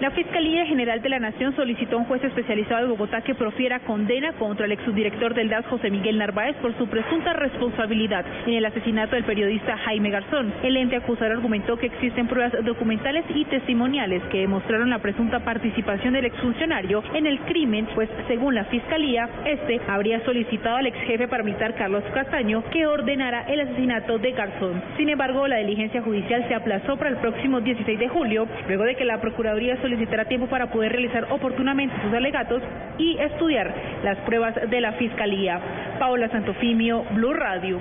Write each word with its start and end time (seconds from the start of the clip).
La 0.00 0.10
Fiscalía 0.12 0.64
General 0.64 1.02
de 1.02 1.10
la 1.10 1.18
Nación 1.18 1.54
solicitó 1.54 1.96
a 1.96 1.98
un 1.98 2.06
juez 2.06 2.24
especializado 2.24 2.84
de 2.84 2.88
Bogotá 2.88 3.20
que 3.20 3.34
profiera 3.34 3.80
condena 3.80 4.32
contra 4.32 4.64
el 4.64 4.72
exsubdirector 4.72 5.34
del 5.34 5.50
DAS 5.50 5.66
José 5.66 5.90
Miguel 5.90 6.16
Narváez 6.16 6.56
por 6.62 6.74
su 6.78 6.88
presunta 6.88 7.34
responsabilidad 7.34 8.24
en 8.46 8.54
el 8.54 8.64
asesinato 8.64 9.14
del 9.14 9.24
periodista 9.24 9.76
Jaime 9.76 10.08
Garzón. 10.08 10.54
El 10.62 10.78
ente 10.78 10.96
acusador 10.96 11.32
argumentó 11.32 11.76
que 11.76 11.88
existen 11.88 12.28
pruebas 12.28 12.64
documentales 12.64 13.26
y 13.34 13.44
testimoniales 13.44 14.22
que 14.32 14.38
demostraron 14.38 14.88
la 14.88 15.00
presunta 15.00 15.40
participación 15.40 16.14
del 16.14 16.24
exfuncionario 16.24 17.02
en 17.12 17.26
el 17.26 17.38
crimen, 17.40 17.86
pues 17.94 18.08
según 18.26 18.54
la 18.54 18.64
Fiscalía, 18.64 19.28
este 19.44 19.82
habría 19.86 20.24
solicitado 20.24 20.78
al 20.78 20.86
ex 20.86 20.96
jefe 21.00 21.28
paramilitar 21.28 21.74
Carlos 21.74 22.04
Castaño 22.14 22.64
que 22.70 22.86
ordenara 22.86 23.42
el 23.42 23.60
asesinato 23.60 24.16
de 24.18 24.32
Garzón. 24.32 24.82
Sin 24.96 25.10
embargo, 25.10 25.46
la 25.46 25.58
diligencia 25.58 26.00
judicial 26.00 26.48
se 26.48 26.54
aplazó 26.54 26.96
para 26.96 27.10
el 27.10 27.16
próximo 27.16 27.60
16 27.60 27.98
de 27.98 28.08
julio, 28.08 28.48
luego 28.66 28.84
de 28.84 28.96
que 28.96 29.04
la 29.04 29.20
Procuraduría 29.20 29.76
solicitará 29.90 30.24
tiempo 30.26 30.46
para 30.46 30.70
poder 30.70 30.92
realizar 30.92 31.26
oportunamente 31.30 31.94
sus 32.02 32.14
alegatos 32.14 32.62
y 32.96 33.18
estudiar 33.18 33.74
las 34.04 34.18
pruebas 34.18 34.54
de 34.70 34.80
la 34.80 34.92
Fiscalía. 34.92 35.60
Paola 35.98 36.28
Santofimio, 36.28 37.04
Blue 37.10 37.32
Radio. 37.32 37.78